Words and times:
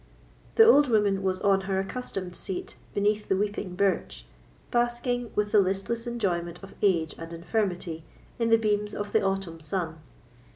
The 0.55 0.63
old 0.65 0.87
woman 0.87 1.21
was 1.21 1.39
on 1.41 1.61
her 1.69 1.77
accustomed 1.79 2.35
seat 2.35 2.75
beneath 2.95 3.29
the 3.29 3.35
weeping 3.37 3.75
birch, 3.75 4.25
basking, 4.71 5.29
with 5.35 5.51
the 5.51 5.59
listless 5.59 6.07
enjoyment 6.07 6.59
of 6.63 6.73
age 6.81 7.13
and 7.19 7.31
infirmity, 7.31 8.03
in 8.39 8.49
the 8.49 8.57
beams 8.57 8.95
of 8.95 9.11
the 9.11 9.21
autumn 9.21 9.59
sun. 9.59 9.99